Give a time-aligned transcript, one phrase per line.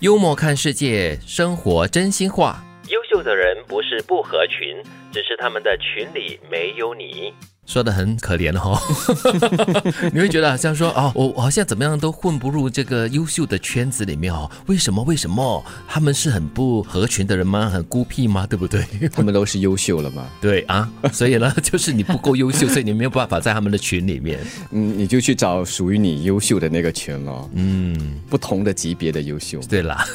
[0.00, 2.62] 幽默看世界，生活真心话。
[2.88, 4.80] 优秀的人不是不合群，
[5.12, 7.34] 只是他们的群里没有你。
[7.68, 8.80] 说的很可怜哦，
[10.10, 14.50] 你会觉得好像说哦，我我好像怎么样都混不入这个优秀的圈子里面哦？
[14.66, 15.02] 为什么？
[15.04, 15.62] 为什么？
[15.86, 17.68] 他们是很不合群的人吗？
[17.68, 18.46] 很孤僻吗？
[18.46, 18.82] 对不对？
[19.12, 20.26] 他们都是优秀了吗？
[20.40, 24.40] 对啊，所以呢， 就是你不够优秀，所以你没有办法在他们的群里面。
[24.70, 27.50] 嗯，你就去找属于你优秀的那个群咯。
[27.52, 29.60] 嗯，不同的级别的优秀。
[29.68, 30.06] 对啦，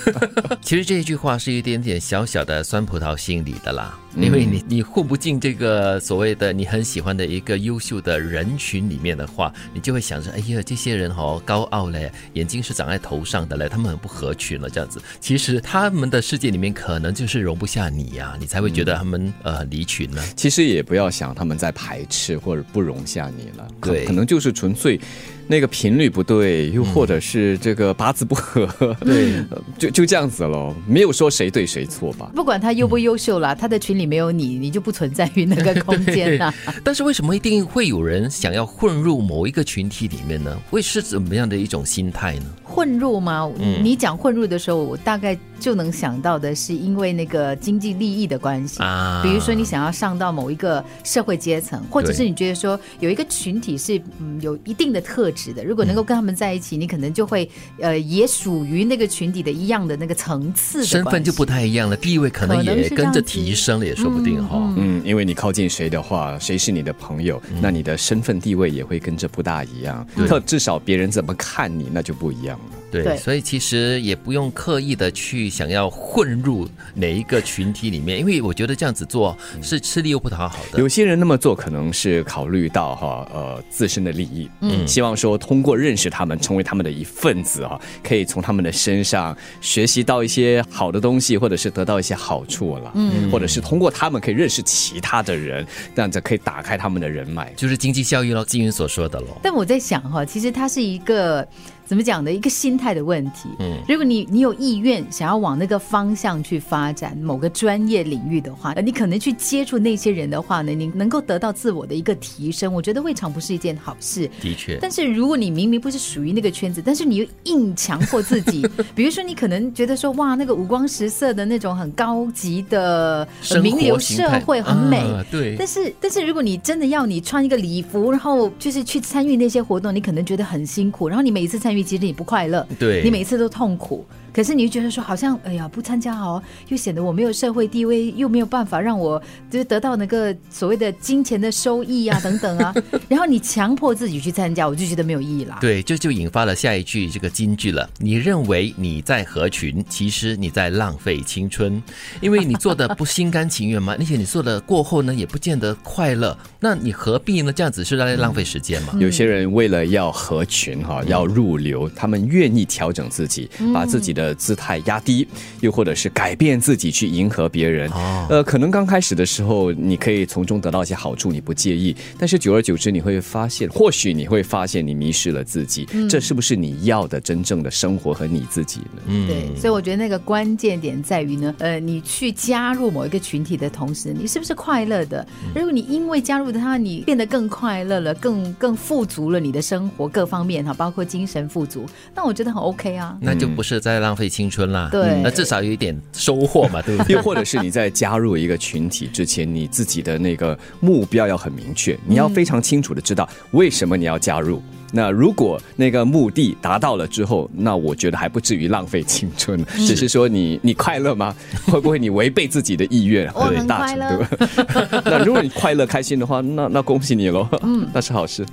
[0.60, 3.99] 其实这一句话是一点点小小的酸葡萄心理的啦。
[4.16, 15.02] 因为你你混不进这个所谓的你很喜欢的一个优秀的人群里面的话，你就会想着，哎呀，这些人哦高傲嘞，眼睛是长在头上的嘞，他们很不合群了，这样子。
[15.20, 20.24] 其实他们的世界里面可能就是容不下你呀，你才会觉得他们呃离群呢。
[20.36, 25.00] 其实也不要想他们在排斥或者不容下你了，对，可能就是纯粹。
[25.46, 28.66] 那个频率不对，又或者是这个八字不合，
[29.04, 29.44] 对，
[29.78, 32.32] 就就这样子喽，没有说谁对谁错吧。
[32.34, 36.52] 不管他优不优秀啦，他的群里没有你，你就不存在于那个空间 呐。
[36.82, 40.55] 但是为什么一定会有人想要混入某一个群体里面呢？
[40.70, 42.45] 会是怎么样的一种心态呢？
[42.63, 43.51] 混入吗？
[43.81, 49.22] 你讲混入的时候，我大概就能想到的是因为那个经济利益的关系啊。
[49.24, 55.24] 比如说你想要上到某一个社会阶层，或者是你觉得说有一个群体是嗯有一定的特。
[55.36, 64.72] 质的，如果能够跟他们在一起，你可能就会呃，也属于那个群体的一样的那个层次，身份就不太一样了，地位可能也跟着提升了，也说不定哈。
[64.78, 70.06] 嗯，因为你靠近谁的话，谁是你的朋友，那你的身份地位也会跟着不大一样。
[70.28, 72.72] 特至少别人怎么看你，那就不一样了。
[73.02, 80.80] 对，所以其实也不用刻意的去想要混入哪一个群体里面，因为我觉得这样子做是吃力又不讨好的。
[80.80, 95.66] 有些人那么做可能是考虑到哈呃自身的利益，嗯，希望说通过认识他们，成为他们的一份子哈，可以从他们的身上学习到一些好的东西，或者是得到一些好处了，嗯，或者是通过他们可以认识其他的人，
[95.96, 99.40] 这样子可以打开他们的人脉，就是经济效益咯，金云所说的咯。
[99.41, 101.47] 但我在想哈，其实它是一个。
[101.93, 103.49] 怎么讲的一个心态的问题？
[103.59, 114.27] 嗯，如果你你有意愿想要往那个方向去发展某个专业领域的话，你可能去接触那些人的话呢，你能够得到自我的一个提升，我觉得未尝不是一件好事。
[114.41, 123.27] 的确，但是如果你明明不是属于那个圈子，但是你又硬强迫自己， 比如说你可能觉得说哇，那个五光十色的那种很高级的
[123.61, 125.55] 名流社会很美，对。
[125.59, 131.73] 但是但是如果你真的要你穿一个礼服，然后就是去参与那些活动，你可能觉得很辛苦，然后你每一次参。
[131.73, 134.05] 因为其实你不快乐，对你每次都痛苦。
[134.33, 142.73] 可是你就觉得说，好像哎呀，不参加哦，又显得我没有社会地位，又没有办法让我就是得到那个所谓的金钱的收益啊，等等啊。
[143.07, 145.59] 然后你强迫自己去参加，我就觉得没有意义了。
[145.61, 147.88] 对，这就引发了下一句这个金句了。
[147.99, 151.79] 你认为你在合群，其实你在浪费青春，
[152.19, 156.35] 因为你做的不心甘情愿嘛，而且你做的过后呢，也不见得快乐。
[156.59, 157.53] 那你何必呢？
[157.53, 158.95] 这样子是在浪费时间嘛？
[158.99, 164.22] 有些人为了要合群哈，要入流，他们愿意调整自己，把自己的。
[164.23, 165.28] 的姿态压低，
[165.59, 167.91] 又或者是改变自己去迎合别人，
[168.29, 179.01] 呃，可能刚开始的时候你可以从中得到一些好处，你不介意，但是久而久之你会发现，或许你会发现你迷失了自己，这是不是你要的真正的生活和你自己呢？
[179.07, 185.25] 嗯，对，所以我觉得那个关键点在于呢，呃，你去加入某一个群体的同时，你是不是快乐的？
[185.53, 191.85] 如果你因为加入他，你变得更快乐了，更更富足了，你的生活各方面哈，包括精神富足，
[192.16, 194.12] 那我觉得很 OK 啊，那就不是在让。
[194.13, 197.16] 浪费青春啦，对，那至少有一点收获嘛，对不对？
[197.16, 204.62] 又 或者是你在加入一个群体之前，你自己的那个目标要很明确，你要非常清楚的知道为什么你要加入。
[204.91, 211.35] 那如果那个目的达到了之后，那我觉得还不至于浪费青春，只是说你你快乐吗？
[211.66, 213.28] 会不会你违背自己的意愿？
[213.34, 215.02] 对，大程度。
[215.06, 218.46] 那如果你快乐开心的话，那那恭喜你喽，嗯，那是好事。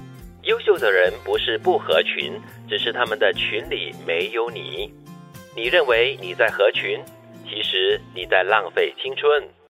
[0.44, 2.32] 优秀的人不是不合群，
[2.66, 4.90] 只是他们的群里没有你。
[5.54, 7.02] 你认为你在合群，
[7.48, 9.48] 其实你在浪费青春。